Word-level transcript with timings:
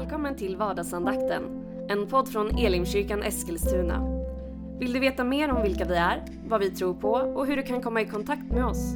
Välkommen 0.00 0.36
till 0.36 0.56
vardagsandakten, 0.56 1.42
en 1.88 2.06
podd 2.06 2.28
från 2.28 2.58
Elimkyrkan 2.58 3.22
Eskilstuna. 3.22 4.22
Vill 4.78 4.92
du 4.92 5.00
veta 5.00 5.24
mer 5.24 5.50
om 5.50 5.62
vilka 5.62 5.84
vi 5.84 5.94
är, 5.94 6.24
vad 6.48 6.60
vi 6.60 6.70
tror 6.70 6.94
på 6.94 7.10
och 7.10 7.46
hur 7.46 7.56
du 7.56 7.62
kan 7.62 7.82
komma 7.82 8.00
i 8.00 8.06
kontakt 8.06 8.52
med 8.52 8.64
oss? 8.64 8.94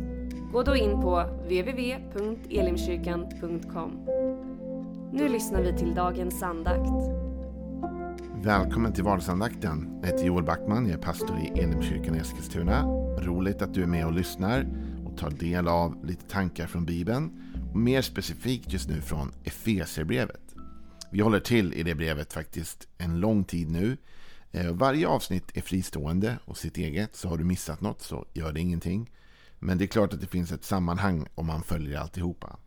Gå 0.53 0.63
då 0.63 0.77
in 0.77 1.01
på 1.01 1.25
www.elimkyrkan.com. 1.43 3.91
Nu 5.13 5.29
lyssnar 5.29 5.63
vi 5.63 5.79
till 5.79 5.95
dagens 5.95 6.43
andakt. 6.43 6.91
Välkommen 8.43 8.93
till 8.93 9.05
vardagsandakten. 9.05 9.99
Jag 10.01 10.07
heter 10.09 10.27
Joel 10.27 10.45
Backman, 10.45 10.87
jag 10.87 10.99
är 10.99 11.03
pastor 11.03 11.39
i 11.39 11.47
Elimkyrkan 11.61 12.15
Eskilstuna. 12.15 12.83
Roligt 13.19 13.63
att 13.63 13.75
du 13.75 13.83
är 13.83 13.87
med 13.87 14.07
och 14.07 14.13
lyssnar 14.13 14.67
och 15.07 15.17
tar 15.19 15.31
del 15.31 15.69
av 15.69 16.05
lite 16.05 16.25
tankar 16.25 16.67
från 16.67 16.85
Bibeln. 16.85 17.31
Och 17.73 17.79
mer 17.79 18.03
specifikt 18.03 18.73
just 18.73 18.89
nu 18.89 19.01
från 19.01 19.33
Efeserbrevet. 19.45 20.44
Vi 21.15 21.21
håller 21.21 21.41
till 21.41 21.73
i 21.75 21.83
det 21.83 21.95
brevet 21.95 22.33
faktiskt 22.33 22.89
en 22.99 23.21
lång 23.21 23.45
tid 23.45 23.71
nu. 23.71 23.97
Eh, 24.51 24.73
varje 24.73 25.09
avsnitt 25.09 25.57
är 25.57 25.61
fristående 25.61 26.39
och 26.45 26.59
sitt 26.59 26.77
eget, 26.77 27.17
så 27.17 27.29
har 27.29 27.39
du 27.39 27.45
missat 27.45 27.81
något 27.81 28.03
så 28.03 28.27
gör 28.33 28.53
det 28.53 28.61
ingenting. 28.61 29.11
Men 29.59 29.79
det 29.79 29.85
är 29.85 29.87
klart 29.87 30.13
att 30.13 30.21
det 30.21 30.27
finns 30.27 30.53
ett 30.53 30.65
sammanhang 30.65 31.27
om 31.35 31.47
man 31.47 31.63
följer 31.63 31.99
alltihopa. 31.99 32.59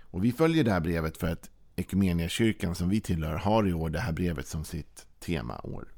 Och 0.00 0.24
vi 0.24 0.32
följer 0.32 0.64
det 0.64 0.72
här 0.72 0.80
brevet 0.80 1.16
för 1.16 1.28
att 1.28 1.50
Ekumeniakyrkan 1.76 2.74
som 2.74 2.88
vi 2.88 3.00
tillhör 3.00 3.36
har 3.36 3.68
i 3.68 3.72
år 3.72 3.90
det 3.90 4.00
här 4.00 4.12
brevet 4.12 4.46
som 4.46 4.64
sitt 4.64 5.06
temaår. 5.18 5.94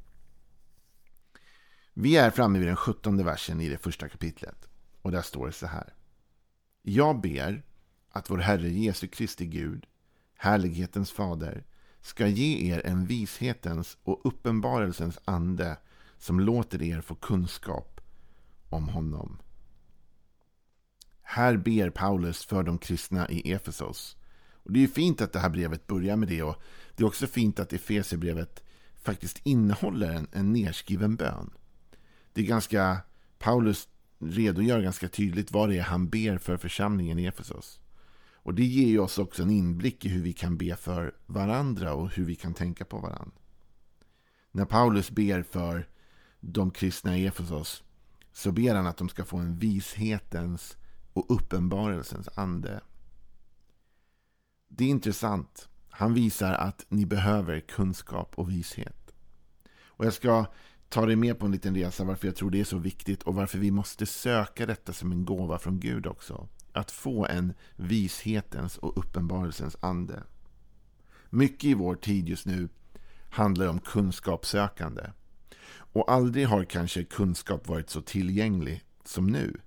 Vi 1.94 2.16
är 2.16 2.30
framme 2.30 2.58
vid 2.58 2.68
den 2.68 2.76
sjuttonde 2.76 3.24
versen 3.24 3.60
i 3.60 3.68
det 3.68 3.78
första 3.78 4.08
kapitlet. 4.08 4.68
Och 5.02 5.12
där 5.12 5.22
står 5.22 5.46
det 5.46 5.52
så 5.52 5.66
här. 5.66 5.94
Jag 6.82 7.20
ber 7.20 7.62
att 8.10 8.30
vår 8.30 8.38
Herre 8.38 8.68
Jesu 8.68 9.06
Kristi 9.06 9.46
Gud, 9.46 9.86
härlighetens 10.34 11.10
fader, 11.10 11.64
ska 12.04 12.26
ge 12.26 12.72
er 12.72 12.86
en 12.86 13.06
vishetens 13.06 13.96
och 14.02 14.20
uppenbarelsens 14.24 15.18
ande 15.24 15.76
som 16.18 16.40
låter 16.40 16.82
er 16.82 17.00
få 17.00 17.14
kunskap 17.14 18.00
om 18.68 18.88
honom. 18.88 19.38
Här 21.22 21.56
ber 21.56 21.90
Paulus 21.90 22.44
för 22.44 22.62
de 22.62 22.78
kristna 22.78 23.30
i 23.30 23.52
Efesos. 23.52 24.16
Och 24.52 24.72
Det 24.72 24.84
är 24.84 24.88
fint 24.88 25.20
att 25.20 25.32
det 25.32 25.38
här 25.38 25.50
brevet 25.50 25.86
börjar 25.86 26.16
med 26.16 26.28
det 26.28 26.42
och 26.42 26.62
det 26.96 27.02
är 27.02 27.06
också 27.06 27.26
fint 27.26 27.60
att 27.60 27.72
Efesierbrevet 27.72 28.62
faktiskt 29.02 29.40
innehåller 29.42 30.12
en, 30.12 30.26
en 30.32 30.52
nerskriven 30.52 31.16
bön. 31.16 31.50
Det 32.32 32.40
är 32.40 32.46
ganska, 32.46 32.98
Paulus 33.38 33.88
redogör 34.18 34.80
ganska 34.80 35.08
tydligt 35.08 35.52
vad 35.52 35.68
det 35.68 35.78
är 35.78 35.82
han 35.82 36.08
ber 36.08 36.38
för 36.38 36.56
församlingen 36.56 37.18
i 37.18 37.24
Efesos. 37.24 37.80
Och 38.44 38.54
det 38.54 38.64
ger 38.64 39.00
oss 39.00 39.18
också 39.18 39.42
en 39.42 39.50
inblick 39.50 40.04
i 40.04 40.08
hur 40.08 40.22
vi 40.22 40.32
kan 40.32 40.56
be 40.56 40.76
för 40.76 41.14
varandra 41.26 41.94
och 41.94 42.10
hur 42.10 42.24
vi 42.24 42.34
kan 42.34 42.54
tänka 42.54 42.84
på 42.84 42.98
varandra. 42.98 43.40
När 44.50 44.64
Paulus 44.64 45.10
ber 45.10 45.42
för 45.42 45.88
de 46.40 46.70
kristna 46.70 47.18
i 47.18 47.26
Efesos 47.26 47.82
så 48.32 48.52
ber 48.52 48.74
han 48.74 48.86
att 48.86 48.96
de 48.96 49.08
ska 49.08 49.24
få 49.24 49.36
en 49.36 49.58
vishetens 49.58 50.76
och 51.12 51.26
uppenbarelsens 51.28 52.28
ande. 52.34 52.80
Det 54.68 54.84
är 54.84 54.88
intressant. 54.88 55.68
Han 55.90 56.14
visar 56.14 56.52
att 56.52 56.86
ni 56.88 57.06
behöver 57.06 57.60
kunskap 57.60 58.32
och 58.34 58.50
vishet. 58.50 59.14
Och 59.84 60.06
jag 60.06 60.12
ska 60.12 60.46
ta 60.88 61.06
dig 61.06 61.16
med 61.16 61.38
på 61.38 61.46
en 61.46 61.52
liten 61.52 61.74
resa 61.74 62.04
varför 62.04 62.28
jag 62.28 62.36
tror 62.36 62.50
det 62.50 62.60
är 62.60 62.64
så 62.64 62.78
viktigt 62.78 63.22
och 63.22 63.34
varför 63.34 63.58
vi 63.58 63.70
måste 63.70 64.06
söka 64.06 64.66
detta 64.66 64.92
som 64.92 65.12
en 65.12 65.24
gåva 65.24 65.58
från 65.58 65.80
Gud 65.80 66.06
också 66.06 66.48
att 66.74 66.90
få 66.90 67.26
en 67.26 67.52
vishetens 67.76 68.78
och 68.78 68.98
uppenbarelsens 68.98 69.76
ande. 69.80 70.22
Mycket 71.30 71.64
i 71.64 71.74
vår 71.74 71.94
tid 71.94 72.28
just 72.28 72.46
nu 72.46 72.68
handlar 73.30 73.66
om 73.66 73.80
kunskapssökande. 73.80 75.02
Och 75.76 76.12
aldrig 76.12 76.46
har 76.46 76.64
kanske 76.64 77.04
kunskap 77.04 77.68
varit 77.68 77.90
så 77.90 78.00
tillgänglig 78.00 78.84
som 79.04 79.26
nu. 79.26 79.60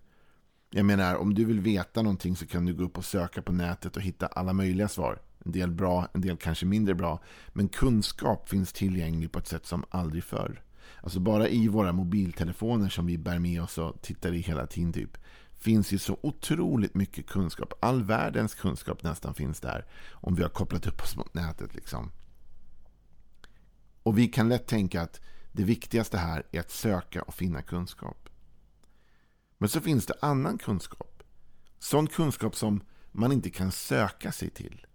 Jag 0.70 0.86
menar, 0.86 1.16
om 1.16 1.34
du 1.34 1.46
vill 1.46 1.60
veta 1.60 2.02
någonting 2.02 2.36
så 2.36 2.48
kan 2.48 2.66
du 2.66 2.74
gå 2.74 2.84
upp 2.84 2.98
och 2.98 3.06
söka 3.06 3.42
på 3.42 3.52
nätet 3.52 3.96
och 3.96 4.02
hitta 4.02 4.28
alla 4.28 4.54
möjliga 4.54 4.88
svar. 4.88 5.22
En 5.46 5.52
del 5.52 5.72
bra, 5.72 6.08
en 6.14 6.22
del 6.22 6.38
kanske 6.38 6.66
mindre 6.66 6.96
bra. 6.96 7.20
Men 7.50 7.68
kunskap 7.68 8.50
finns 8.50 8.74
tillgänglig 8.74 9.32
på 9.32 9.40
ett 9.40 9.48
sätt 9.48 9.66
som 9.66 9.86
aldrig 9.90 10.24
förr. 10.24 10.64
Alltså 11.02 11.20
bara 11.20 11.48
i 11.48 11.68
våra 11.68 11.92
mobiltelefoner 11.92 12.90
som 12.90 13.06
vi 13.06 13.18
bär 13.18 13.40
med 13.40 13.62
oss 13.62 13.78
och 13.78 14.02
tittar 14.02 14.34
i 14.34 14.40
hela 14.40 14.68
tiden 14.68 14.94
typ 14.94 15.18
finns 15.58 15.92
ju 15.92 15.98
så 15.98 16.20
otroligt 16.22 16.96
mycket 16.96 17.28
kunskap. 17.28 17.74
All 17.80 18.04
världens 18.04 18.56
kunskap 18.56 19.04
nästan 19.04 19.34
finns 19.34 19.60
där. 19.60 19.86
Om 20.12 20.36
vi 20.36 20.44
har 20.44 20.50
kopplat 20.50 20.88
upp 20.88 21.02
oss 21.02 21.16
mot 21.16 21.34
nätet. 21.34 21.76
Liksom. 21.76 22.12
Och 24.04 24.18
vi 24.18 24.28
kan 24.28 24.50
lätt 24.50 24.68
tänka 24.68 25.02
att 25.02 25.22
det 25.52 25.64
viktigaste 25.64 26.18
här 26.18 26.44
är 26.52 26.60
att 26.60 26.72
söka 26.72 27.22
och 27.22 27.34
finna 27.34 27.62
kunskap. 27.62 28.30
Men 29.58 29.70
så 29.70 29.82
finns 29.82 30.06
det 30.06 30.14
annan 30.22 30.58
kunskap. 30.58 31.24
Sån 31.80 32.08
kunskap 32.08 32.56
som 32.56 32.84
man 33.12 33.32
inte 33.32 33.50
kan 33.50 33.72
söka 33.72 34.32
sig 34.32 34.50
till. 34.50 34.86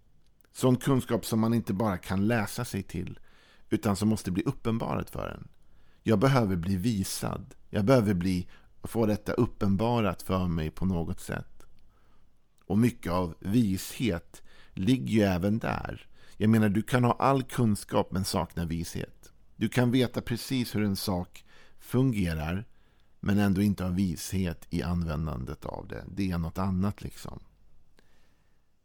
Sån 0.51 0.75
kunskap 0.75 1.25
som 1.25 1.39
man 1.39 1.53
inte 1.53 1.73
bara 1.73 1.97
kan 1.97 2.27
läsa 2.27 2.65
sig 2.65 2.83
till. 2.83 3.19
Utan 3.69 3.95
som 3.95 4.09
måste 4.09 4.31
bli 4.31 4.43
uppenbarat 4.43 5.09
för 5.09 5.29
en. 5.29 5.47
Jag 6.03 6.19
behöver 6.19 6.55
bli 6.55 6.75
visad. 6.75 7.55
Jag 7.69 7.85
behöver 7.85 8.13
bli 8.13 8.47
få 8.89 9.05
detta 9.05 9.33
uppenbarat 9.33 10.21
för 10.21 10.47
mig 10.47 10.71
på 10.71 10.85
något 10.85 11.19
sätt. 11.19 11.65
Och 12.65 12.77
mycket 12.77 13.11
av 13.11 13.35
vishet 13.39 14.41
ligger 14.73 15.13
ju 15.13 15.21
även 15.21 15.59
där. 15.59 16.07
Jag 16.37 16.49
menar, 16.49 16.69
du 16.69 16.81
kan 16.81 17.03
ha 17.03 17.11
all 17.11 17.43
kunskap 17.43 18.11
men 18.11 18.25
sakna 18.25 18.65
vishet. 18.65 19.31
Du 19.55 19.69
kan 19.69 19.91
veta 19.91 20.21
precis 20.21 20.75
hur 20.75 20.83
en 20.83 20.95
sak 20.95 21.45
fungerar 21.79 22.65
men 23.19 23.39
ändå 23.39 23.61
inte 23.61 23.83
ha 23.83 23.91
vishet 23.91 24.67
i 24.69 24.83
användandet 24.83 25.65
av 25.65 25.87
det. 25.87 26.03
Det 26.07 26.31
är 26.31 26.37
något 26.37 26.57
annat 26.57 27.01
liksom. 27.01 27.39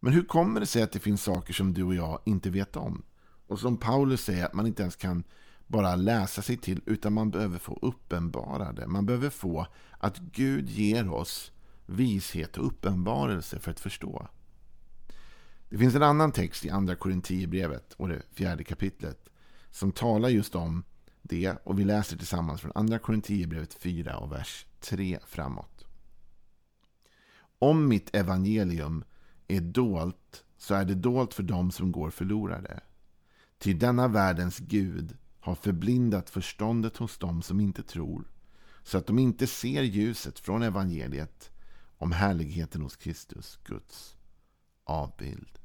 Men 0.01 0.13
hur 0.13 0.23
kommer 0.23 0.61
det 0.61 0.67
sig 0.67 0.83
att 0.83 0.93
det 0.93 0.99
finns 0.99 1.23
saker 1.23 1.55
som 1.55 1.75
du 1.75 1.83
och 1.83 1.95
jag 1.95 2.21
inte 2.25 2.51
vet 2.51 2.77
om? 2.77 3.03
Och 3.47 3.61
som 3.61 3.77
Paulus 3.77 4.25
säger, 4.25 4.47
att 4.47 4.55
man 4.55 4.67
inte 4.67 4.83
ens 4.83 4.97
kan 4.97 5.25
bara 5.69 5.97
läsa 5.97 6.43
sig 6.43 6.57
till, 6.57 6.81
utan 6.87 7.13
man 7.13 7.31
behöver 7.31 7.59
få 7.59 7.79
uppenbara 7.83 8.73
det. 8.73 8.87
Man 8.87 9.07
behöver 9.07 9.31
få 9.31 9.67
att 9.99 10.19
Gud 10.19 10.71
ger 10.71 11.13
oss 11.13 11.53
vishet 11.87 12.57
och 12.57 12.67
uppenbarelse 12.67 13.59
för 13.59 13.71
att 13.71 13.81
förstå. 13.81 14.29
Det 15.69 15.79
finns 15.79 15.95
en 15.95 16.03
annan 16.03 16.33
text 16.33 16.65
i 16.65 16.71
Andra 16.71 16.95
Korinthierbrevet 16.95 17.93
och 17.93 18.09
det 18.09 18.23
fjärde 18.33 18.65
kapitlet 18.65 19.29
som 19.71 19.93
talar 19.93 20.29
just 20.29 20.55
om 20.55 20.85
det 21.23 21.57
och 21.65 21.79
vi 21.79 21.85
läser 21.85 22.17
tillsammans 22.17 22.61
från 22.61 22.73
Andra 22.75 22.99
Korinthierbrevet 22.99 23.75
4 23.75 24.19
och 24.19 24.33
vers 24.33 24.67
3 24.81 25.19
framåt. 25.27 25.85
Om 27.59 27.89
mitt 27.89 28.15
evangelium 28.15 29.05
är 29.49 29.61
dolt 29.61 30.45
så 30.57 30.75
är 30.75 30.85
det 30.85 30.95
dolt 30.95 31.35
för 31.35 31.43
dem 31.43 31.71
som 31.71 31.93
går 31.93 32.11
förlorade. 32.11 32.81
Till 33.59 33.79
denna 33.79 34.09
världens 34.09 34.59
Gud 34.59 35.17
har 35.49 35.55
förblindat 35.55 36.31
förståndet 36.31 36.97
hos 36.97 37.19
dem 37.19 37.43
som 37.43 37.61
inte 37.61 37.83
tror 37.83 38.25
så 38.83 38.99
att 38.99 39.07
de 39.07 39.19
inte 39.19 39.47
ser 39.47 39.83
ljuset 39.83 40.39
från 40.39 40.63
evangeliet 40.63 41.51
om 41.99 42.13
härligheten 42.13 42.83
hos 42.83 42.97
Kristus, 42.97 43.59
Guds 43.65 44.17
avbild. 44.85 45.59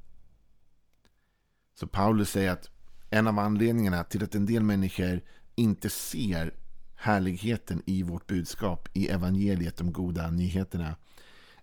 Så 1.74 1.86
Paulus 1.86 2.30
säger 2.30 2.52
att 2.52 2.70
en 3.10 3.26
av 3.26 3.38
anledningarna 3.38 4.04
till 4.04 4.24
att 4.24 4.34
en 4.34 4.46
del 4.46 4.62
människor 4.62 5.20
inte 5.54 5.90
ser 5.90 6.54
härligheten 6.94 7.82
i 7.86 8.02
vårt 8.02 8.26
budskap 8.26 8.88
i 8.92 9.08
evangeliet, 9.08 9.76
de 9.76 9.92
goda 9.92 10.30
nyheterna, 10.30 10.96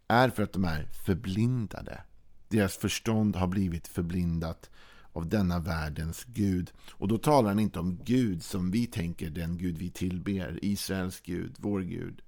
är 0.08 0.30
för 0.30 0.44
att 0.44 0.54
de 0.54 0.66
är 0.66 0.84
förblindade. 1.06 2.04
Deras 2.48 2.78
förstånd 2.78 3.36
har 3.36 3.48
blivit 3.48 3.88
förblindat 3.88 4.70
av 5.14 5.30
denna 5.30 5.60
världens 5.60 6.24
Gud. 6.24 6.72
Och 6.92 7.08
då 7.08 7.18
talar 7.18 7.50
han 7.50 7.60
inte 7.60 7.80
om 7.80 8.00
Gud 8.04 8.44
som 8.44 8.72
vi 8.72 8.88
tänker, 8.88 9.30
den 9.30 9.58
Gud 9.58 9.78
vi 9.78 9.90
tillber, 9.90 10.60
Israels 10.62 11.20
Gud, 11.22 11.56
vår 11.58 11.82
Gud. 11.82 12.22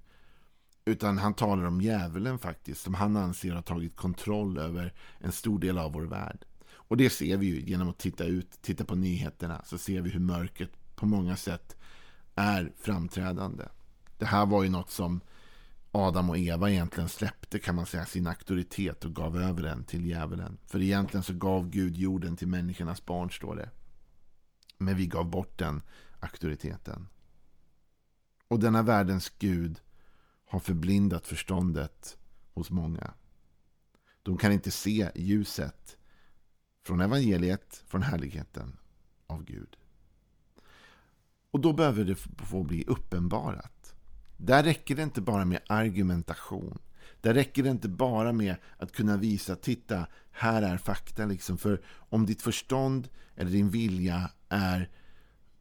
Utan 0.84 1.18
han 1.18 1.34
talar 1.34 1.64
om 1.64 1.80
djävulen 1.80 2.38
faktiskt, 2.38 2.82
som 2.82 2.94
han 2.94 3.16
anser 3.16 3.52
har 3.52 3.62
tagit 3.62 3.96
kontroll 3.96 4.58
över 4.58 4.92
en 5.18 5.32
stor 5.32 5.58
del 5.58 5.78
av 5.78 5.92
vår 5.92 6.02
värld. 6.02 6.44
Och 6.72 6.96
det 6.96 7.10
ser 7.10 7.36
vi 7.36 7.46
ju 7.46 7.60
genom 7.60 7.88
att 7.88 7.98
titta 7.98 8.24
ut, 8.24 8.62
titta 8.62 8.84
på 8.84 8.94
nyheterna, 8.94 9.62
så 9.64 9.78
ser 9.78 10.00
vi 10.00 10.10
hur 10.10 10.20
mörkret 10.20 10.96
på 10.96 11.06
många 11.06 11.36
sätt 11.36 11.76
är 12.34 12.72
framträdande. 12.78 13.64
Det 14.18 14.26
här 14.26 14.46
var 14.46 14.62
ju 14.62 14.68
något 14.68 14.90
som 14.90 15.20
Adam 15.96 16.30
och 16.30 16.38
Eva 16.38 16.70
egentligen 16.70 17.08
släppte 17.08 17.58
kan 17.58 17.74
man 17.74 17.86
säga 17.86 18.06
sin 18.06 18.26
auktoritet 18.26 19.04
och 19.04 19.14
gav 19.14 19.36
över 19.36 19.62
den 19.62 19.84
till 19.84 20.06
djävulen. 20.06 20.58
För 20.66 20.82
egentligen 20.82 21.24
så 21.24 21.34
gav 21.34 21.70
Gud 21.70 21.96
jorden 21.96 22.36
till 22.36 22.48
människornas 22.48 23.04
barn, 23.04 23.30
står 23.30 23.56
det. 23.56 23.70
Men 24.78 24.96
vi 24.96 25.06
gav 25.06 25.30
bort 25.30 25.58
den 25.58 25.82
auktoriteten. 26.20 27.08
Och 28.48 28.60
denna 28.60 28.82
världens 28.82 29.28
Gud 29.38 29.80
har 30.46 30.60
förblindat 30.60 31.26
förståndet 31.26 32.18
hos 32.54 32.70
många. 32.70 33.14
De 34.22 34.36
kan 34.36 34.52
inte 34.52 34.70
se 34.70 35.10
ljuset 35.14 35.96
från 36.82 37.00
evangeliet, 37.00 37.84
från 37.86 38.02
härligheten 38.02 38.76
av 39.26 39.44
Gud. 39.44 39.76
Och 41.50 41.60
då 41.60 41.72
behöver 41.72 42.04
det 42.04 42.16
få 42.36 42.62
bli 42.62 42.84
uppenbarat. 42.86 43.83
Där 44.36 44.62
räcker 44.62 44.96
det 44.96 45.02
inte 45.02 45.20
bara 45.20 45.44
med 45.44 45.60
argumentation. 45.66 46.78
Där 47.20 47.34
räcker 47.34 47.62
det 47.62 47.70
inte 47.70 47.88
bara 47.88 48.32
med 48.32 48.56
att 48.76 48.92
kunna 48.92 49.16
visa, 49.16 49.56
titta, 49.56 50.06
här 50.30 50.62
är 50.62 50.76
fakta. 50.76 51.26
Liksom. 51.26 51.58
För 51.58 51.80
om 51.86 52.26
ditt 52.26 52.42
förstånd 52.42 53.08
eller 53.36 53.50
din 53.50 53.70
vilja 53.70 54.30
är 54.48 54.88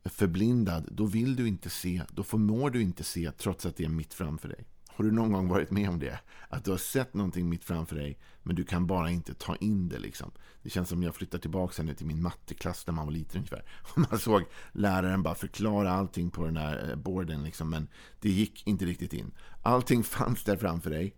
förblindad, 0.05 0.89
då 0.91 1.05
vill 1.05 1.35
du 1.35 1.47
inte 1.47 1.69
se, 1.69 2.01
då 2.11 2.23
förmår 2.23 2.69
du 2.69 2.81
inte 2.81 3.03
se 3.03 3.31
trots 3.31 3.65
att 3.65 3.77
det 3.77 3.85
är 3.85 3.89
mitt 3.89 4.13
framför 4.13 4.49
dig. 4.49 4.65
Har 4.95 5.05
du 5.05 5.11
någon 5.11 5.31
gång 5.31 5.47
varit 5.47 5.71
med 5.71 5.89
om 5.89 5.99
det? 5.99 6.19
Att 6.49 6.65
du 6.65 6.71
har 6.71 6.77
sett 6.77 7.13
någonting 7.13 7.49
mitt 7.49 7.63
framför 7.63 7.95
dig, 7.95 8.19
men 8.43 8.55
du 8.55 8.63
kan 8.63 8.87
bara 8.87 9.09
inte 9.09 9.33
ta 9.33 9.55
in 9.55 9.89
det. 9.89 9.99
Liksom. 9.99 10.31
Det 10.61 10.69
känns 10.69 10.89
som 10.89 11.03
jag 11.03 11.15
flyttar 11.15 11.39
tillbaka 11.39 11.81
henne 11.81 11.93
till 11.93 12.05
min 12.05 12.21
matteklass 12.21 12.87
när 12.87 12.93
man 12.93 13.05
var 13.05 13.13
liten 13.13 13.37
ungefär. 13.37 13.65
Och 13.81 13.97
man 14.11 14.19
såg 14.19 14.43
läraren 14.71 15.23
bara 15.23 15.35
förklara 15.35 15.91
allting 15.91 16.31
på 16.31 16.45
den 16.45 16.53
där 16.53 16.89
eh, 16.89 16.95
borden, 16.95 17.43
liksom, 17.43 17.69
men 17.69 17.87
det 18.19 18.29
gick 18.29 18.67
inte 18.67 18.85
riktigt 18.85 19.13
in. 19.13 19.31
Allting 19.61 20.03
fanns 20.03 20.43
där 20.43 20.57
framför 20.57 20.89
dig, 20.89 21.15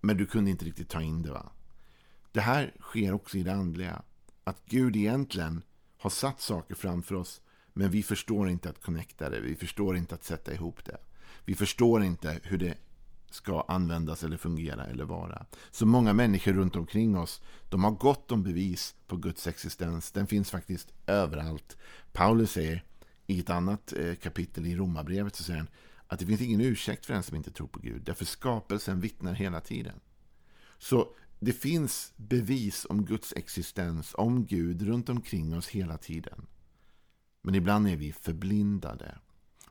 men 0.00 0.16
du 0.16 0.26
kunde 0.26 0.50
inte 0.50 0.64
riktigt 0.64 0.88
ta 0.88 1.02
in 1.02 1.22
det. 1.22 1.32
va? 1.32 1.52
Det 2.32 2.40
här 2.40 2.74
sker 2.80 3.12
också 3.12 3.38
i 3.38 3.42
det 3.42 3.52
andliga. 3.52 4.02
Att 4.44 4.62
Gud 4.66 4.96
egentligen 4.96 5.62
har 5.98 6.10
satt 6.10 6.40
saker 6.40 6.74
framför 6.74 7.14
oss, 7.14 7.40
men 7.72 7.90
vi 7.90 8.02
förstår 8.02 8.48
inte 8.48 8.70
att 8.70 8.82
connecta 8.82 9.30
det. 9.30 9.40
Vi 9.40 9.54
förstår 9.54 9.96
inte 9.96 10.14
att 10.14 10.24
sätta 10.24 10.54
ihop 10.54 10.84
det. 10.84 10.96
Vi 11.44 11.54
förstår 11.54 12.02
inte 12.02 12.40
hur 12.42 12.58
det 12.58 12.74
ska 13.34 13.60
användas 13.68 14.24
eller 14.24 14.36
fungera 14.36 14.86
eller 14.86 15.04
vara. 15.04 15.46
Så 15.70 15.86
många 15.86 16.12
människor 16.12 16.52
runt 16.52 16.76
omkring 16.76 17.18
oss, 17.18 17.42
de 17.68 17.84
har 17.84 17.90
gott 17.90 18.32
om 18.32 18.42
bevis 18.42 18.94
på 19.06 19.16
Guds 19.16 19.46
existens. 19.46 20.12
Den 20.12 20.26
finns 20.26 20.50
faktiskt 20.50 20.92
överallt. 21.06 21.76
Paulus 22.12 22.52
säger 22.52 22.84
i 23.26 23.40
ett 23.40 23.50
annat 23.50 23.92
eh, 23.92 24.14
kapitel 24.14 24.66
i 24.66 24.76
Romarbrevet 24.76 25.36
så 25.36 25.42
säger 25.42 25.58
han 25.58 25.68
att 26.06 26.18
det 26.18 26.26
finns 26.26 26.40
ingen 26.40 26.60
ursäkt 26.60 27.06
för 27.06 27.14
den 27.14 27.22
som 27.22 27.36
inte 27.36 27.50
tror 27.50 27.66
på 27.66 27.80
Gud. 27.80 28.02
Därför 28.02 28.24
skapelsen 28.24 29.00
vittnar 29.00 29.34
hela 29.34 29.60
tiden. 29.60 30.00
Så 30.78 31.14
det 31.38 31.52
finns 31.52 32.12
bevis 32.16 32.86
om 32.90 33.04
Guds 33.04 33.32
existens, 33.36 34.14
om 34.14 34.46
Gud 34.46 34.82
runt 34.82 35.08
omkring 35.08 35.56
oss 35.56 35.68
hela 35.68 35.98
tiden. 35.98 36.46
Men 37.42 37.54
ibland 37.54 37.88
är 37.88 37.96
vi 37.96 38.12
förblindade. 38.12 39.18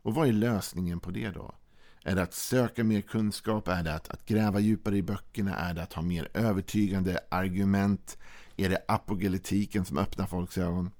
Och 0.01 0.15
vad 0.15 0.27
är 0.27 0.33
lösningen 0.33 0.99
på 0.99 1.11
det 1.11 1.29
då? 1.29 1.55
Är 2.03 2.15
det 2.15 2.21
att 2.21 2.33
söka 2.33 2.83
mer 2.83 3.01
kunskap? 3.01 3.67
Är 3.67 3.83
det 3.83 3.93
att, 3.93 4.09
att 4.09 4.25
gräva 4.25 4.59
djupare 4.59 4.97
i 4.97 5.01
böckerna? 5.01 5.55
Är 5.55 5.73
det 5.73 5.83
att 5.83 5.93
ha 5.93 6.01
mer 6.01 6.29
övertygande 6.33 7.19
argument? 7.29 8.17
Är 8.57 8.69
det 8.69 8.85
apogeletiken 8.87 9.85
som 9.85 9.97
öppnar 9.97 10.25
folks 10.25 10.57
ögon? 10.57 10.91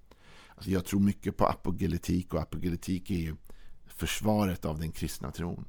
Alltså 0.56 0.72
jag 0.72 0.86
tror 0.86 1.00
mycket 1.00 1.38
på 1.38 1.46
apogeletik 1.46 2.34
och 2.34 2.42
apogeletik 2.42 3.12
är 3.12 3.16
ju 3.16 3.36
försvaret 3.88 4.66
av 4.66 4.80
den 4.80 4.92
kristna 4.92 5.32
tron. 5.32 5.66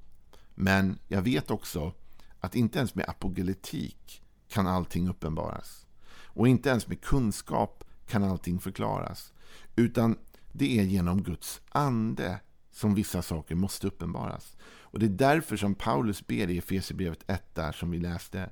Men 0.54 0.98
jag 1.08 1.22
vet 1.22 1.50
också 1.50 1.94
att 2.40 2.54
inte 2.54 2.78
ens 2.78 2.94
med 2.94 3.08
apogeletik 3.08 4.22
kan 4.48 4.66
allting 4.66 5.08
uppenbaras. 5.08 5.86
Och 6.12 6.48
inte 6.48 6.68
ens 6.68 6.88
med 6.88 7.00
kunskap 7.00 7.84
kan 8.06 8.24
allting 8.24 8.60
förklaras. 8.60 9.32
Utan 9.76 10.18
det 10.52 10.78
är 10.78 10.82
genom 10.82 11.22
Guds 11.22 11.60
ande 11.68 12.40
som 12.70 12.94
vissa 12.94 13.22
saker 13.22 13.54
måste 13.54 13.86
uppenbaras. 13.86 14.56
Och 14.62 14.98
Det 14.98 15.06
är 15.06 15.10
därför 15.10 15.56
som 15.56 15.74
Paulus 15.74 16.26
ber 16.26 16.50
i 16.50 16.58
Efesierbrevet 16.58 17.30
1 17.30 17.54
där 17.54 17.72
som 17.72 17.90
vi 17.90 17.98
läste 17.98 18.50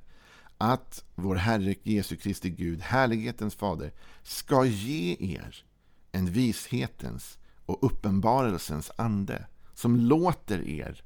att 0.59 1.05
vår 1.15 1.35
Herre 1.35 1.75
Jesu 1.82 2.17
Kristi 2.17 2.50
Gud, 2.50 2.81
härlighetens 2.81 3.55
fader, 3.55 3.93
ska 4.23 4.65
ge 4.65 5.17
er 5.20 5.65
en 6.12 6.26
vishetens 6.26 7.38
och 7.67 7.85
uppenbarelsens 7.85 8.91
ande 8.97 9.47
som 9.75 9.97
låter 9.97 10.69
er 10.69 11.03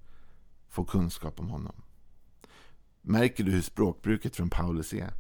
få 0.69 0.85
kunskap 0.85 1.41
om 1.41 1.49
honom. 1.49 1.83
Märker 3.03 3.45
du 3.45 3.51
hur 3.51 3.63
språkbruket 3.63 4.37
från 4.37 4.51
Paulus 4.51 4.93
är? 4.93 5.15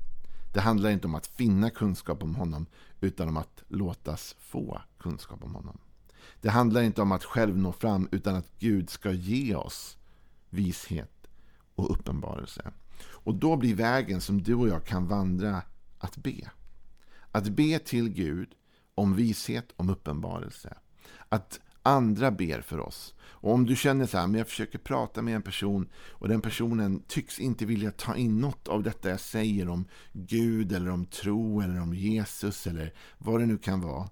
Det 0.54 0.60
handlar 0.60 0.90
inte 0.90 1.06
om 1.06 1.14
att 1.14 1.26
finna 1.26 1.70
kunskap 1.70 2.22
om 2.22 2.34
honom 2.34 2.66
utan 3.00 3.28
om 3.28 3.36
att 3.36 3.62
låtas 3.68 4.36
få 4.38 4.82
kunskap 4.98 5.44
om 5.44 5.54
honom. 5.54 5.78
Det 6.40 6.50
handlar 6.50 6.82
inte 6.82 7.02
om 7.02 7.12
att 7.12 7.24
själv 7.24 7.58
nå 7.58 7.72
fram 7.72 8.08
utan 8.12 8.36
att 8.36 8.58
Gud 8.58 8.90
ska 8.90 9.12
ge 9.12 9.54
oss 9.54 9.96
vishet 10.50 11.28
och 11.74 11.90
uppenbarelse. 11.90 12.70
Och 13.04 13.34
då 13.34 13.56
blir 13.56 13.74
vägen 13.74 14.20
som 14.20 14.42
du 14.42 14.54
och 14.54 14.68
jag 14.68 14.84
kan 14.84 15.06
vandra 15.06 15.62
att 15.98 16.16
be. 16.16 16.50
Att 17.32 17.48
be 17.48 17.78
till 17.78 18.08
Gud 18.08 18.48
om 18.94 19.14
vishet, 19.14 19.72
om 19.76 19.90
uppenbarelse. 19.90 20.76
Att 21.28 21.60
andra 21.82 22.30
ber 22.30 22.60
för 22.60 22.80
oss. 22.80 23.14
Och 23.22 23.52
om 23.52 23.66
du 23.66 23.76
känner 23.76 24.06
så 24.06 24.18
här, 24.18 24.26
men 24.26 24.38
jag 24.38 24.48
försöker 24.48 24.78
prata 24.78 25.22
med 25.22 25.36
en 25.36 25.42
person 25.42 25.88
och 26.08 26.28
den 26.28 26.40
personen 26.40 27.02
tycks 27.08 27.40
inte 27.40 27.66
vilja 27.66 27.90
ta 27.90 28.16
in 28.16 28.40
något 28.40 28.68
av 28.68 28.82
detta 28.82 29.10
jag 29.10 29.20
säger 29.20 29.68
om 29.68 29.84
Gud 30.12 30.72
eller 30.72 30.90
om 30.90 31.06
tro 31.06 31.60
eller 31.60 31.80
om 31.80 31.94
Jesus 31.94 32.66
eller 32.66 32.94
vad 33.18 33.40
det 33.40 33.46
nu 33.46 33.58
kan 33.58 33.80
vara. 33.80 34.08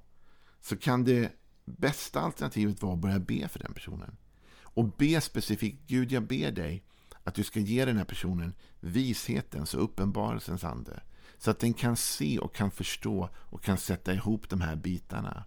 Så 0.60 0.76
kan 0.76 1.04
det 1.04 1.32
bästa 1.78 2.20
alternativet 2.20 2.82
var 2.82 2.92
att 2.92 2.98
börja 2.98 3.18
be 3.18 3.48
för 3.48 3.58
den 3.58 3.74
personen. 3.74 4.16
Och 4.62 4.92
be 4.96 5.20
specifikt, 5.20 5.86
Gud 5.86 6.12
jag 6.12 6.26
ber 6.26 6.52
dig 6.52 6.84
att 7.24 7.34
du 7.34 7.44
ska 7.44 7.60
ge 7.60 7.84
den 7.84 7.96
här 7.96 8.04
personen 8.04 8.54
vishetens 8.80 9.74
och 9.74 9.84
uppenbarelsens 9.84 10.64
ande. 10.64 11.02
Så 11.38 11.50
att 11.50 11.58
den 11.58 11.74
kan 11.74 11.96
se 11.96 12.38
och 12.38 12.54
kan 12.54 12.70
förstå 12.70 13.28
och 13.36 13.62
kan 13.62 13.78
sätta 13.78 14.14
ihop 14.14 14.48
de 14.48 14.60
här 14.60 14.76
bitarna. 14.76 15.44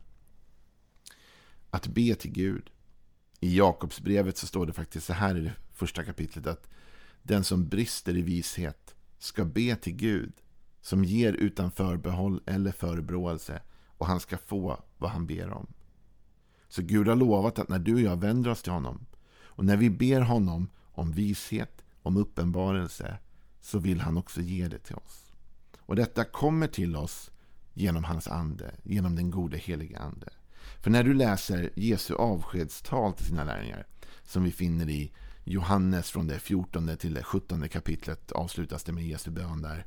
Att 1.69 1.87
be 1.87 2.15
till 2.15 2.31
Gud. 2.31 2.69
I 3.39 3.57
Jakobsbrevet 3.57 4.37
så 4.37 4.47
står 4.47 4.65
det 4.65 4.73
faktiskt 4.73 5.07
så 5.07 5.13
här 5.13 5.37
i 5.37 5.41
det 5.41 5.53
första 5.71 6.03
kapitlet 6.03 6.47
att 6.47 6.69
den 7.23 7.43
som 7.43 7.67
brister 7.67 8.17
i 8.17 8.21
vishet 8.21 8.95
ska 9.19 9.45
be 9.45 9.75
till 9.75 9.95
Gud 9.95 10.33
som 10.81 11.03
ger 11.03 11.33
utan 11.33 11.71
förbehåll 11.71 12.41
eller 12.45 12.71
förebråelse 12.71 13.61
och 13.97 14.07
han 14.07 14.19
ska 14.19 14.37
få 14.37 14.83
vad 14.97 15.11
han 15.11 15.27
ber 15.27 15.49
om. 15.49 15.67
Så 16.73 16.81
Gud 16.81 17.07
har 17.07 17.15
lovat 17.15 17.59
att 17.59 17.69
när 17.69 17.79
du 17.79 17.93
och 17.93 18.01
jag 18.01 18.21
vänder 18.21 18.51
oss 18.51 18.61
till 18.61 18.71
honom 18.71 19.05
och 19.43 19.65
när 19.65 19.77
vi 19.77 19.89
ber 19.89 20.21
honom 20.21 20.69
om 20.91 21.11
vishet, 21.11 21.83
om 22.01 22.17
uppenbarelse 22.17 23.17
så 23.61 23.79
vill 23.79 24.01
han 24.01 24.17
också 24.17 24.41
ge 24.41 24.67
det 24.67 24.79
till 24.79 24.95
oss. 24.95 25.33
Och 25.79 25.95
detta 25.95 26.23
kommer 26.23 26.67
till 26.67 26.95
oss 26.95 27.31
genom 27.73 28.03
hans 28.03 28.27
ande, 28.27 28.75
genom 28.83 29.15
den 29.15 29.31
gode 29.31 29.57
heliga 29.57 29.99
ande. 29.99 30.29
För 30.81 30.91
när 30.91 31.03
du 31.03 31.13
läser 31.13 31.69
Jesu 31.75 32.15
avskedstal 32.15 33.13
till 33.13 33.25
sina 33.25 33.43
lärjungar 33.43 33.87
som 34.23 34.43
vi 34.43 34.51
finner 34.51 34.89
i 34.89 35.11
Johannes 35.43 36.11
från 36.11 36.27
det 36.27 36.39
14 36.39 36.97
till 36.97 37.13
det 37.13 37.23
17 37.23 37.69
kapitlet 37.69 38.31
avslutas 38.31 38.83
det 38.83 38.91
med 38.91 39.07
Jesu 39.07 39.31
bön 39.31 39.61
där. 39.61 39.85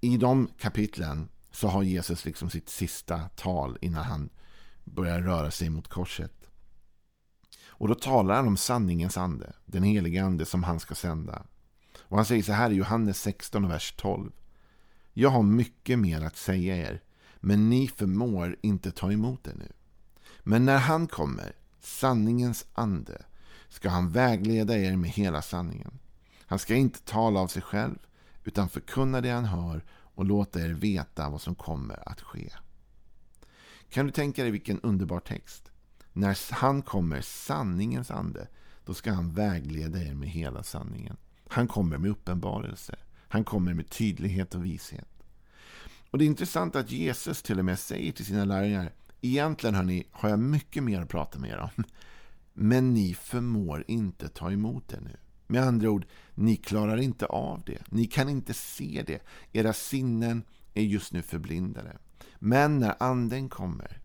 I 0.00 0.16
de 0.16 0.48
kapitlen 0.58 1.28
så 1.50 1.68
har 1.68 1.82
Jesus 1.82 2.24
liksom 2.24 2.50
sitt 2.50 2.68
sista 2.68 3.28
tal 3.36 3.78
innan 3.80 4.04
han 4.04 4.30
börjar 4.86 5.20
röra 5.20 5.50
sig 5.50 5.70
mot 5.70 5.88
korset. 5.88 6.32
Och 7.68 7.88
då 7.88 7.94
talar 7.94 8.36
han 8.36 8.46
om 8.46 8.56
sanningens 8.56 9.16
ande, 9.16 9.52
den 9.64 9.82
heliga 9.82 10.24
ande 10.24 10.44
som 10.44 10.62
han 10.62 10.80
ska 10.80 10.94
sända. 10.94 11.42
Och 12.00 12.16
han 12.16 12.26
säger 12.26 12.42
så 12.42 12.52
här 12.52 12.70
i 12.70 12.74
Johannes 12.74 13.20
16, 13.20 13.68
vers 13.68 13.94
12. 13.96 14.32
Jag 15.12 15.30
har 15.30 15.42
mycket 15.42 15.98
mer 15.98 16.20
att 16.20 16.36
säga 16.36 16.76
er, 16.76 17.02
men 17.36 17.70
ni 17.70 17.88
förmår 17.88 18.56
inte 18.60 18.90
ta 18.90 19.12
emot 19.12 19.44
det 19.44 19.54
nu. 19.54 19.72
Men 20.40 20.64
när 20.64 20.78
han 20.78 21.06
kommer, 21.06 21.52
sanningens 21.80 22.66
ande, 22.72 23.22
ska 23.68 23.88
han 23.88 24.10
vägleda 24.10 24.78
er 24.78 24.96
med 24.96 25.10
hela 25.10 25.42
sanningen. 25.42 25.98
Han 26.46 26.58
ska 26.58 26.74
inte 26.74 27.02
tala 27.02 27.40
av 27.40 27.48
sig 27.48 27.62
själv, 27.62 27.98
utan 28.44 28.68
förkunna 28.68 29.20
det 29.20 29.30
han 29.30 29.44
hör 29.44 29.84
och 29.90 30.24
låta 30.24 30.60
er 30.60 30.68
veta 30.68 31.28
vad 31.28 31.40
som 31.40 31.54
kommer 31.54 32.08
att 32.08 32.20
ske. 32.20 32.52
Kan 33.90 34.06
du 34.06 34.12
tänka 34.12 34.42
dig 34.42 34.50
vilken 34.50 34.80
underbar 34.80 35.20
text? 35.20 35.70
När 36.12 36.54
han 36.54 36.82
kommer, 36.82 37.20
sanningens 37.20 38.10
ande, 38.10 38.48
då 38.84 38.94
ska 38.94 39.12
han 39.12 39.32
vägleda 39.32 40.02
er 40.02 40.14
med 40.14 40.28
hela 40.28 40.62
sanningen. 40.62 41.16
Han 41.48 41.68
kommer 41.68 41.98
med 41.98 42.10
uppenbarelse. 42.10 42.96
Han 43.28 43.44
kommer 43.44 43.74
med 43.74 43.90
tydlighet 43.90 44.54
och 44.54 44.64
vishet. 44.64 45.08
Och 46.10 46.18
Det 46.18 46.24
är 46.24 46.26
intressant 46.26 46.76
att 46.76 46.90
Jesus 46.90 47.42
till 47.42 47.58
och 47.58 47.64
med 47.64 47.78
säger 47.78 48.12
till 48.12 48.26
sina 48.26 48.44
lärjungar 48.44 48.92
Egentligen 49.20 49.74
hörni, 49.74 50.06
har 50.10 50.28
jag 50.28 50.38
mycket 50.38 50.82
mer 50.82 51.00
att 51.00 51.08
prata 51.08 51.38
med 51.38 51.50
er 51.50 51.58
om. 51.58 51.84
Men 52.52 52.94
ni 52.94 53.14
förmår 53.14 53.84
inte 53.88 54.28
ta 54.28 54.52
emot 54.52 54.88
det 54.88 55.00
nu. 55.00 55.16
Med 55.46 55.62
andra 55.62 55.90
ord, 55.90 56.06
ni 56.34 56.56
klarar 56.56 56.96
inte 56.96 57.26
av 57.26 57.62
det. 57.66 57.82
Ni 57.88 58.06
kan 58.06 58.28
inte 58.28 58.54
se 58.54 59.04
det. 59.06 59.22
Era 59.52 59.72
sinnen 59.72 60.42
är 60.74 60.82
just 60.82 61.12
nu 61.12 61.22
förblindade. 61.22 61.96
Men 62.38 62.78
när 62.78 63.02
anden 63.02 63.48
kommer, 63.48 64.00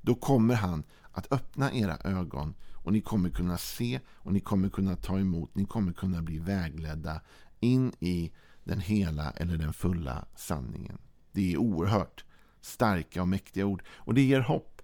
då 0.00 0.14
kommer 0.14 0.54
han 0.54 0.84
att 1.12 1.32
öppna 1.32 1.72
era 1.72 1.98
ögon 2.04 2.54
och 2.72 2.92
ni 2.92 3.00
kommer 3.00 3.30
kunna 3.30 3.58
se 3.58 4.00
och 4.08 4.32
ni 4.32 4.40
kommer 4.40 4.68
kunna 4.68 4.96
ta 4.96 5.18
emot. 5.18 5.54
Ni 5.54 5.64
kommer 5.64 5.92
kunna 5.92 6.22
bli 6.22 6.38
vägledda 6.38 7.20
in 7.60 7.92
i 8.00 8.32
den 8.64 8.80
hela 8.80 9.30
eller 9.30 9.56
den 9.56 9.72
fulla 9.72 10.24
sanningen. 10.36 10.98
Det 11.32 11.52
är 11.52 11.56
oerhört 11.56 12.24
starka 12.60 13.22
och 13.22 13.28
mäktiga 13.28 13.66
ord. 13.66 13.82
Och 13.88 14.14
det 14.14 14.22
ger 14.22 14.40
hopp. 14.40 14.82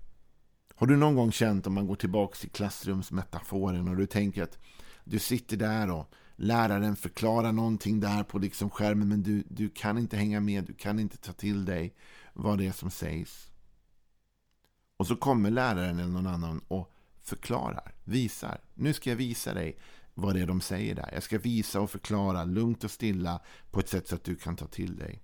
Har 0.74 0.86
du 0.86 0.96
någon 0.96 1.16
gång 1.16 1.32
känt, 1.32 1.66
om 1.66 1.74
man 1.74 1.86
går 1.86 1.96
tillbaka 1.96 2.36
till 2.36 2.50
klassrumsmetaforen 2.50 3.88
och 3.88 3.96
du 3.96 4.06
tänker 4.06 4.42
att 4.42 4.58
du 5.04 5.18
sitter 5.18 5.56
där 5.56 5.90
och 5.90 6.14
läraren 6.36 6.96
förklarar 6.96 7.52
någonting 7.52 8.00
där 8.00 8.22
på 8.22 8.38
liksom 8.38 8.70
skärmen 8.70 9.08
men 9.08 9.22
du, 9.22 9.44
du 9.48 9.68
kan 9.68 9.98
inte 9.98 10.16
hänga 10.16 10.40
med, 10.40 10.64
du 10.64 10.74
kan 10.74 10.98
inte 10.98 11.16
ta 11.16 11.32
till 11.32 11.64
dig 11.64 11.94
vad 12.32 12.58
det 12.58 12.66
är 12.66 12.72
som 12.72 12.90
sägs. 12.90 13.50
Och 14.96 15.06
så 15.06 15.16
kommer 15.16 15.50
läraren 15.50 15.98
eller 15.98 16.08
någon 16.08 16.26
annan 16.26 16.60
och 16.68 16.92
förklarar, 17.22 17.94
visar. 18.04 18.60
Nu 18.74 18.92
ska 18.92 19.10
jag 19.10 19.16
visa 19.16 19.54
dig 19.54 19.78
vad 20.14 20.34
det 20.34 20.40
är 20.40 20.46
de 20.46 20.60
säger 20.60 20.94
där. 20.94 21.10
Jag 21.12 21.22
ska 21.22 21.38
visa 21.38 21.80
och 21.80 21.90
förklara 21.90 22.44
lugnt 22.44 22.84
och 22.84 22.90
stilla 22.90 23.40
på 23.70 23.80
ett 23.80 23.88
sätt 23.88 24.08
så 24.08 24.14
att 24.14 24.24
du 24.24 24.36
kan 24.36 24.56
ta 24.56 24.66
till 24.66 24.96
dig. 24.96 25.22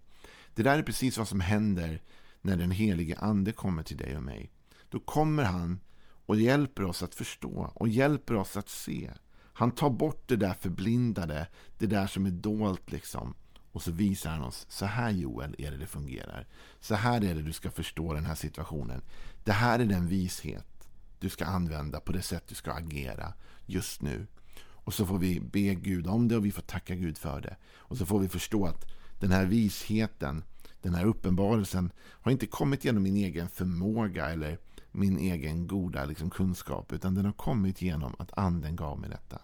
Det 0.54 0.62
där 0.62 0.78
är 0.78 0.82
precis 0.82 1.18
vad 1.18 1.28
som 1.28 1.40
händer 1.40 2.02
när 2.40 2.56
den 2.56 2.70
helige 2.70 3.18
ande 3.18 3.52
kommer 3.52 3.82
till 3.82 3.96
dig 3.96 4.16
och 4.16 4.22
mig. 4.22 4.52
Då 4.88 5.00
kommer 5.00 5.44
han 5.44 5.80
och 6.26 6.36
hjälper 6.36 6.84
oss 6.84 7.02
att 7.02 7.14
förstå 7.14 7.72
och 7.74 7.88
hjälper 7.88 8.34
oss 8.34 8.56
att 8.56 8.68
se. 8.68 9.10
Han 9.52 9.70
tar 9.70 9.90
bort 9.90 10.28
det 10.28 10.36
där 10.36 10.54
förblindade, 10.54 11.48
det 11.78 11.86
där 11.86 12.06
som 12.06 12.26
är 12.26 12.30
dolt 12.30 12.92
liksom. 12.92 13.34
Och 13.76 13.82
så 13.82 13.90
visar 13.90 14.30
han 14.30 14.42
oss, 14.42 14.66
så 14.68 14.86
här 14.86 15.10
Joel 15.10 15.54
är 15.58 15.70
det 15.70 15.76
det 15.76 15.86
fungerar. 15.86 16.46
Så 16.80 16.94
här 16.94 17.24
är 17.24 17.34
det 17.34 17.42
du 17.42 17.52
ska 17.52 17.70
förstå 17.70 18.12
den 18.12 18.24
här 18.24 18.34
situationen. 18.34 19.02
Det 19.44 19.52
här 19.52 19.78
är 19.78 19.84
den 19.84 20.06
vishet 20.06 20.88
du 21.18 21.28
ska 21.28 21.44
använda 21.44 22.00
på 22.00 22.12
det 22.12 22.22
sätt 22.22 22.44
du 22.48 22.54
ska 22.54 22.72
agera 22.72 23.32
just 23.66 24.02
nu. 24.02 24.26
Och 24.58 24.94
så 24.94 25.06
får 25.06 25.18
vi 25.18 25.40
be 25.40 25.74
Gud 25.74 26.06
om 26.06 26.28
det 26.28 26.36
och 26.36 26.44
vi 26.44 26.52
får 26.52 26.62
tacka 26.62 26.94
Gud 26.94 27.18
för 27.18 27.40
det. 27.40 27.56
Och 27.76 27.98
så 27.98 28.06
får 28.06 28.18
vi 28.20 28.28
förstå 28.28 28.66
att 28.66 28.84
den 29.20 29.30
här 29.30 29.46
visheten, 29.46 30.44
den 30.82 30.94
här 30.94 31.04
uppenbarelsen 31.04 31.92
har 31.98 32.32
inte 32.32 32.46
kommit 32.46 32.84
genom 32.84 33.02
min 33.02 33.16
egen 33.16 33.48
förmåga 33.48 34.30
eller 34.30 34.58
min 34.92 35.18
egen 35.18 35.66
goda 35.66 36.04
liksom, 36.04 36.30
kunskap 36.30 36.92
utan 36.92 37.14
den 37.14 37.24
har 37.24 37.32
kommit 37.32 37.82
genom 37.82 38.14
att 38.18 38.38
anden 38.38 38.76
gav 38.76 38.98
mig 38.98 39.10
detta. 39.10 39.40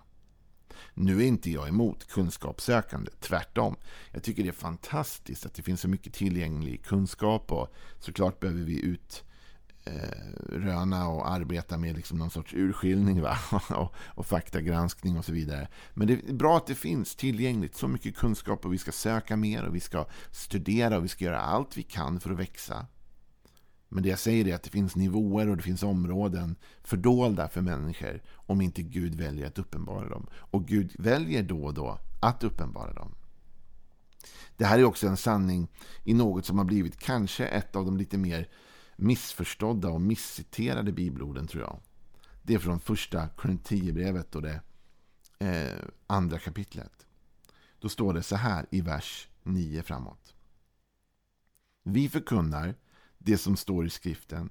Nu 0.95 1.23
är 1.23 1.27
inte 1.27 1.51
jag 1.51 1.69
emot 1.69 2.09
kunskapssökande, 2.09 3.11
tvärtom. 3.21 3.77
Jag 4.11 4.23
tycker 4.23 4.43
det 4.43 4.49
är 4.49 4.53
fantastiskt 4.53 5.47
att 5.47 5.55
det 5.55 5.62
finns 5.62 5.81
så 5.81 5.89
mycket 5.89 6.15
tillgänglig 6.15 6.85
kunskap 6.85 7.53
och 7.53 7.75
såklart 7.99 8.41
behöver 8.41 8.62
vi 8.62 8.81
ut 8.81 9.25
eh, 9.85 10.53
röna 10.53 11.09
och 11.09 11.31
arbeta 11.31 11.79
med 11.79 11.97
liksom 11.97 12.19
någon 12.19 12.31
sorts 12.31 12.55
urskiljning 12.55 13.23
va? 13.23 13.39
och, 13.69 13.95
och 13.97 14.27
faktagranskning 14.27 15.19
och 15.19 15.25
så 15.25 15.33
vidare. 15.33 15.69
Men 15.95 16.07
det 16.07 16.12
är 16.12 16.33
bra 16.33 16.57
att 16.57 16.67
det 16.67 16.75
finns 16.75 17.17
tillgängligt 17.17 17.77
så 17.77 17.89
mycket 17.89 18.17
kunskap 18.17 18.65
och 18.65 18.73
vi 18.73 18.79
ska 18.79 18.93
söka 18.93 19.37
mer 19.37 19.65
och 19.65 19.75
vi 19.75 19.81
ska 19.81 20.07
studera 20.31 20.97
och 20.97 21.05
vi 21.05 21.09
ska 21.09 21.25
göra 21.25 21.41
allt 21.41 21.77
vi 21.77 21.83
kan 21.83 22.21
för 22.21 22.31
att 22.31 22.39
växa. 22.39 22.87
Men 23.95 24.03
det 24.03 24.09
jag 24.09 24.19
säger 24.19 24.49
är 24.49 24.55
att 24.55 24.63
det 24.63 24.71
finns 24.71 24.97
nivåer 24.97 25.49
och 25.49 25.57
det 25.57 25.63
finns 25.63 25.83
områden 25.83 26.57
fördolda 26.83 27.49
för 27.49 27.61
människor 27.61 28.23
om 28.35 28.61
inte 28.61 28.83
Gud 28.83 29.15
väljer 29.15 29.47
att 29.47 29.59
uppenbara 29.59 30.09
dem. 30.09 30.27
Och 30.35 30.67
Gud 30.69 30.93
väljer 30.99 31.43
då 31.43 31.65
och 31.65 31.75
då 31.75 31.99
att 32.21 32.45
uppenbara 32.45 32.93
dem. 32.93 33.15
Det 34.57 34.65
här 34.65 34.79
är 34.79 34.85
också 34.85 35.07
en 35.07 35.17
sanning 35.17 35.69
i 36.05 36.15
något 36.15 36.47
som 36.47 36.59
har 36.59 36.65
blivit 36.65 36.97
kanske 36.97 37.47
ett 37.47 37.77
av 37.77 37.85
de 37.85 37.97
lite 37.97 38.19
mer 38.19 38.49
missförstådda 38.97 39.89
och 39.89 40.01
missciterade 40.01 40.93
bibelorden 40.93 41.47
tror 41.47 41.63
jag. 41.63 41.81
Det 42.43 42.55
är 42.55 42.59
från 42.59 42.81
första 42.81 43.29
Korinthierbrevet 43.29 44.35
och 44.35 44.43
det 44.43 44.61
eh, 45.39 45.79
andra 46.07 46.39
kapitlet. 46.39 47.07
Då 47.79 47.89
står 47.89 48.15
det 48.15 48.23
så 48.23 48.37
här 48.37 48.67
i 48.71 48.81
vers 48.81 49.29
9 49.43 49.83
framåt. 49.83 50.35
Vi 51.83 52.09
förkunnar 52.09 52.75
det 53.25 53.38
som 53.38 53.57
står 53.57 53.87
i 53.87 53.91
skriften, 53.91 54.50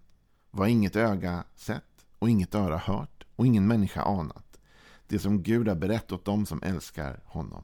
vad 0.51 0.69
inget 0.69 0.95
öga 0.95 1.43
sett 1.55 2.05
och 2.19 2.29
inget 2.29 2.55
öra 2.55 2.77
hört 2.77 3.23
och 3.35 3.45
ingen 3.45 3.67
människa 3.67 4.01
anat. 4.01 4.59
Det 5.07 5.19
som 5.19 5.43
Gud 5.43 5.67
har 5.67 5.75
berättat 5.75 6.11
åt 6.11 6.25
dem 6.25 6.45
som 6.45 6.63
älskar 6.63 7.19
honom. 7.25 7.63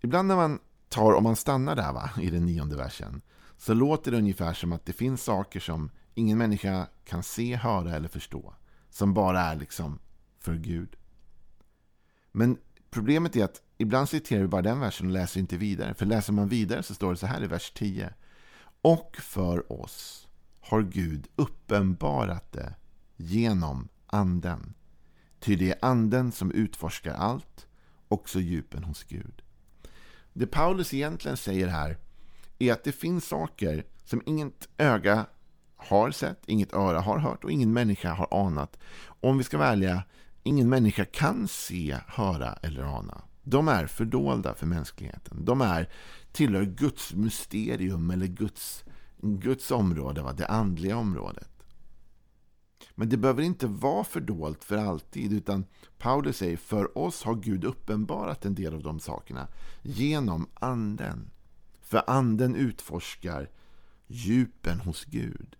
Ibland 0.00 0.28
när 0.28 0.36
man 0.36 0.58
tar, 0.88 1.12
om 1.12 1.24
man 1.24 1.36
stannar 1.36 1.76
där 1.76 1.92
va, 1.92 2.10
i 2.20 2.30
den 2.30 2.46
nionde 2.46 2.76
versen, 2.76 3.22
så 3.56 3.74
låter 3.74 4.10
det 4.10 4.16
ungefär 4.16 4.54
som 4.54 4.72
att 4.72 4.86
det 4.86 4.92
finns 4.92 5.22
saker 5.22 5.60
som 5.60 5.90
ingen 6.14 6.38
människa 6.38 6.86
kan 7.04 7.22
se, 7.22 7.56
höra 7.56 7.96
eller 7.96 8.08
förstå. 8.08 8.54
Som 8.90 9.14
bara 9.14 9.40
är 9.40 9.56
liksom 9.56 9.98
för 10.38 10.54
Gud. 10.54 10.96
Men 12.32 12.58
problemet 12.90 13.36
är 13.36 13.44
att 13.44 13.62
ibland 13.78 14.08
citerar 14.08 14.40
vi 14.40 14.48
bara 14.48 14.62
den 14.62 14.80
versen 14.80 15.06
och 15.06 15.12
läser 15.12 15.40
inte 15.40 15.56
vidare. 15.56 15.94
För 15.94 16.06
läser 16.06 16.32
man 16.32 16.48
vidare 16.48 16.82
så 16.82 16.94
står 16.94 17.10
det 17.10 17.16
så 17.16 17.26
här 17.26 17.44
i 17.44 17.46
vers 17.46 17.72
10. 17.74 18.14
Och 18.82 19.16
för 19.16 19.72
oss 19.72 20.28
har 20.60 20.82
Gud 20.82 21.28
uppenbarat 21.36 22.52
det 22.52 22.74
genom 23.16 23.88
anden. 24.06 24.74
Ty 25.40 25.56
det 25.56 25.70
är 25.70 25.78
anden 25.82 26.32
som 26.32 26.52
utforskar 26.52 27.14
allt, 27.14 27.66
också 28.08 28.40
djupen 28.40 28.84
hos 28.84 29.04
Gud. 29.04 29.42
Det 30.32 30.46
Paulus 30.46 30.94
egentligen 30.94 31.36
säger 31.36 31.68
här 31.68 31.96
är 32.58 32.72
att 32.72 32.84
det 32.84 32.92
finns 32.92 33.28
saker 33.28 33.84
som 34.04 34.22
inget 34.26 34.68
öga 34.78 35.26
har 35.76 36.10
sett, 36.10 36.42
inget 36.46 36.74
öra 36.74 37.00
har 37.00 37.18
hört 37.18 37.44
och 37.44 37.50
ingen 37.50 37.72
människa 37.72 38.12
har 38.12 38.46
anat. 38.46 38.78
Om 39.04 39.38
vi 39.38 39.44
ska 39.44 39.58
välja, 39.58 40.02
ingen 40.42 40.68
människa 40.68 41.04
kan 41.04 41.48
se, 41.48 41.98
höra 42.06 42.52
eller 42.62 42.82
ana. 42.82 43.22
De 43.42 43.68
är 43.68 43.86
fördolda 43.86 44.54
för 44.54 44.66
mänskligheten. 44.66 45.44
De 45.44 45.60
är, 45.60 45.88
tillhör 46.32 46.64
Guds 46.64 47.14
mysterium 47.14 48.10
eller 48.10 48.26
Guds, 48.26 48.84
Guds 49.22 49.70
område, 49.70 50.22
va? 50.22 50.32
det 50.32 50.46
andliga 50.46 50.96
området. 50.96 51.50
Men 52.94 53.08
det 53.08 53.16
behöver 53.16 53.42
inte 53.42 53.66
vara 53.66 54.04
fördolt 54.04 54.64
för 54.64 54.76
alltid, 54.76 55.32
utan 55.32 55.64
Paulus 55.98 56.36
säger 56.36 56.56
för 56.56 56.98
oss 56.98 57.22
har 57.22 57.34
Gud 57.34 57.64
uppenbarat 57.64 58.44
en 58.44 58.54
del 58.54 58.74
av 58.74 58.82
de 58.82 59.00
sakerna 59.00 59.48
genom 59.82 60.48
anden. 60.54 61.30
För 61.80 62.02
anden 62.06 62.54
utforskar 62.54 63.50
djupen 64.06 64.80
hos 64.80 65.04
Gud. 65.04 65.56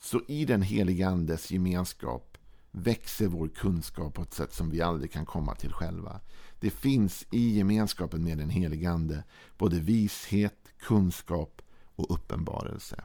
Så 0.00 0.20
i 0.28 0.44
den 0.44 0.62
heliga 0.62 1.08
andes 1.08 1.50
gemenskap 1.50 2.38
växer 2.70 3.26
vår 3.26 3.48
kunskap 3.48 4.14
på 4.14 4.22
ett 4.22 4.34
sätt 4.34 4.52
som 4.52 4.70
vi 4.70 4.80
aldrig 4.80 5.12
kan 5.12 5.26
komma 5.26 5.54
till 5.54 5.72
själva. 5.72 6.20
Det 6.62 6.70
finns 6.70 7.26
i 7.30 7.56
gemenskapen 7.56 8.24
med 8.24 8.38
den 8.38 8.50
helige 8.50 8.90
ande 8.90 9.24
både 9.58 9.80
vishet, 9.80 10.68
kunskap 10.78 11.62
och 11.96 12.14
uppenbarelse. 12.14 13.04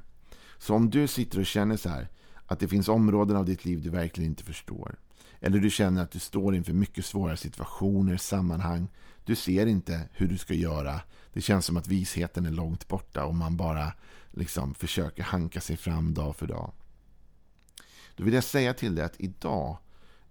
Så 0.57 0.75
om 0.75 0.89
du 0.89 1.07
sitter 1.07 1.39
och 1.39 1.45
känner 1.45 1.77
så 1.77 1.89
här 1.89 2.07
att 2.45 2.59
det 2.59 2.67
finns 2.67 2.89
områden 2.89 3.37
av 3.37 3.45
ditt 3.45 3.65
liv 3.65 3.81
du 3.81 3.89
verkligen 3.89 4.29
inte 4.29 4.43
förstår. 4.43 4.99
Eller 5.39 5.59
du 5.59 5.69
känner 5.69 6.03
att 6.03 6.11
du 6.11 6.19
står 6.19 6.55
inför 6.55 6.73
mycket 6.73 7.05
svåra 7.05 7.37
situationer, 7.37 8.17
sammanhang. 8.17 8.87
Du 9.25 9.35
ser 9.35 9.65
inte 9.65 10.09
hur 10.13 10.27
du 10.27 10.37
ska 10.37 10.53
göra. 10.53 11.01
Det 11.33 11.41
känns 11.41 11.65
som 11.65 11.77
att 11.77 11.87
visheten 11.87 12.45
är 12.45 12.51
långt 12.51 12.87
borta 12.87 13.25
och 13.25 13.35
man 13.35 13.57
bara 13.57 13.93
liksom 14.31 14.73
försöker 14.73 15.23
hanka 15.23 15.61
sig 15.61 15.77
fram 15.77 16.13
dag 16.13 16.35
för 16.35 16.47
dag. 16.47 16.71
Då 18.15 18.23
vill 18.23 18.33
jag 18.33 18.43
säga 18.43 18.73
till 18.73 18.95
dig 18.95 19.05
att 19.05 19.21
idag 19.21 19.77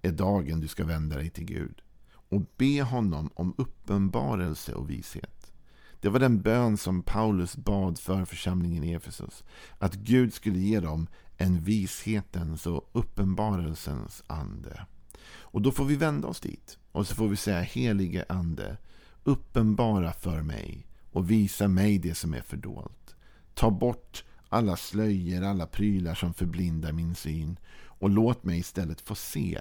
är 0.02 0.12
dagen 0.12 0.60
du 0.60 0.68
ska 0.68 0.84
vända 0.84 1.16
dig 1.16 1.30
till 1.30 1.44
Gud 1.44 1.82
och 2.28 2.42
be 2.56 2.82
honom 2.82 3.30
om 3.34 3.54
uppenbarelse 3.58 4.74
och 4.74 4.90
vishet. 4.90 5.52
Det 6.00 6.08
var 6.08 6.20
den 6.20 6.42
bön 6.42 6.76
som 6.76 7.02
Paulus 7.02 7.56
bad 7.56 7.98
för 7.98 8.24
församlingen 8.24 8.84
i 8.84 8.92
Efesus. 8.92 9.44
Att 9.78 9.94
Gud 9.94 10.34
skulle 10.34 10.58
ge 10.58 10.80
dem 10.80 11.06
en 11.36 11.60
vishetens 11.60 12.66
och 12.66 12.90
uppenbarelsens 12.92 14.22
ande. 14.26 14.86
Och 15.28 15.62
då 15.62 15.72
får 15.72 15.84
vi 15.84 15.96
vända 15.96 16.28
oss 16.28 16.40
dit. 16.40 16.78
Och 16.92 17.06
så 17.06 17.14
får 17.14 17.28
vi 17.28 17.36
säga 17.36 17.60
helige 17.60 18.24
ande, 18.28 18.76
uppenbara 19.24 20.12
för 20.12 20.42
mig 20.42 20.86
och 21.12 21.30
visa 21.30 21.68
mig 21.68 21.98
det 21.98 22.14
som 22.14 22.34
är 22.34 22.40
fördolt. 22.40 23.16
Ta 23.54 23.70
bort 23.70 24.24
alla 24.48 24.76
slöjor, 24.76 25.42
alla 25.42 25.66
prylar 25.66 26.14
som 26.14 26.34
förblindar 26.34 26.92
min 26.92 27.14
syn 27.14 27.58
och 27.84 28.10
låt 28.10 28.44
mig 28.44 28.58
istället 28.58 29.00
få 29.00 29.14
se 29.14 29.60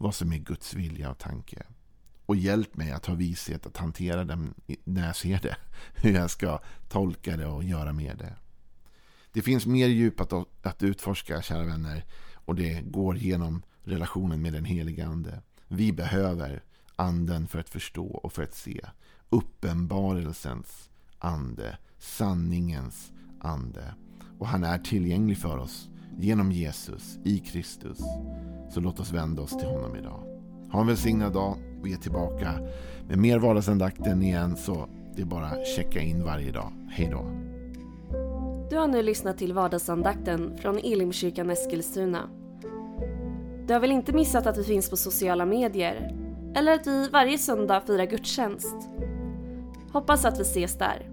vad 0.00 0.14
som 0.14 0.32
är 0.32 0.38
Guds 0.38 0.74
vilja 0.74 1.10
och 1.10 1.18
tanke. 1.18 1.62
Och 2.26 2.36
hjälp 2.36 2.76
mig 2.76 2.92
att 2.92 3.06
ha 3.06 3.14
vishet 3.14 3.66
att 3.66 3.76
hantera 3.76 4.24
den 4.24 4.54
när 4.84 5.06
jag 5.06 5.16
ser 5.16 5.38
det. 5.42 5.56
Hur 5.94 6.14
jag 6.14 6.30
ska 6.30 6.60
tolka 6.88 7.36
det 7.36 7.46
och 7.46 7.64
göra 7.64 7.92
med 7.92 8.18
det. 8.18 8.36
Det 9.32 9.42
finns 9.42 9.66
mer 9.66 9.88
djup 9.88 10.20
att, 10.20 10.32
att 10.62 10.82
utforska, 10.82 11.42
kära 11.42 11.64
vänner. 11.64 12.04
Och 12.32 12.54
det 12.54 12.80
går 12.80 13.16
genom 13.16 13.62
relationen 13.82 14.42
med 14.42 14.52
den 14.52 14.64
helige 14.64 15.06
ande. 15.06 15.42
Vi 15.68 15.92
behöver 15.92 16.62
anden 16.96 17.46
för 17.46 17.58
att 17.58 17.68
förstå 17.68 18.06
och 18.06 18.32
för 18.32 18.42
att 18.42 18.54
se. 18.54 18.80
Uppenbarelsens 19.28 20.90
ande. 21.18 21.78
Sanningens 21.98 23.12
ande. 23.40 23.94
Och 24.38 24.48
han 24.48 24.64
är 24.64 24.78
tillgänglig 24.78 25.38
för 25.38 25.56
oss 25.58 25.88
genom 26.22 26.52
Jesus, 26.52 27.18
i 27.24 27.38
Kristus. 27.38 27.98
Så 28.70 28.80
låt 28.80 29.00
oss 29.00 29.12
vända 29.12 29.42
oss 29.42 29.58
till 29.58 29.68
honom 29.68 29.96
idag. 29.96 30.20
Ha 30.72 30.80
en 30.80 30.86
välsignad 30.86 31.32
dag. 31.32 31.56
Vi 31.82 31.92
är 31.92 31.96
tillbaka 31.96 32.54
med 33.08 33.18
mer 33.18 33.38
vardagsandakten 33.38 34.22
igen. 34.22 34.56
Så 34.56 34.88
det 35.16 35.22
är 35.22 35.26
bara 35.26 35.46
att 35.46 35.66
checka 35.66 36.00
in 36.00 36.24
varje 36.24 36.52
dag. 36.52 36.72
Hej 36.90 37.08
då. 37.12 37.24
Du 38.70 38.76
har 38.76 38.88
nu 38.88 39.02
lyssnat 39.02 39.38
till 39.38 39.52
vardagsandakten 39.52 40.58
från 40.58 40.78
Elimkyrkan 40.78 41.50
Eskilstuna. 41.50 42.28
Du 43.66 43.72
har 43.72 43.80
väl 43.80 43.90
inte 43.90 44.12
missat 44.12 44.46
att 44.46 44.58
vi 44.58 44.64
finns 44.64 44.90
på 44.90 44.96
sociala 44.96 45.46
medier? 45.46 46.16
Eller 46.54 46.72
att 46.72 46.86
vi 46.86 47.08
varje 47.08 47.38
söndag 47.38 47.80
firar 47.86 48.06
gudstjänst? 48.06 48.76
Hoppas 49.92 50.24
att 50.24 50.38
vi 50.38 50.42
ses 50.42 50.78
där. 50.78 51.10